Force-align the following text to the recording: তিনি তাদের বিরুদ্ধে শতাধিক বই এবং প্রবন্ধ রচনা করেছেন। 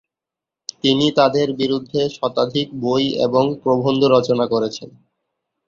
তিনি 0.83 1.05
তাদের 1.11 1.47
বিরুদ্ধে 1.53 2.01
শতাধিক 2.09 2.67
বই 2.81 3.05
এবং 3.25 3.43
প্রবন্ধ 3.63 4.01
রচনা 4.07 4.45
করেছেন। 4.47 4.89